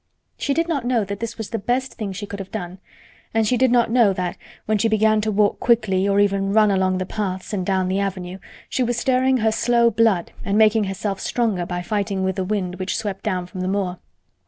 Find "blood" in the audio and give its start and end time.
9.91-10.31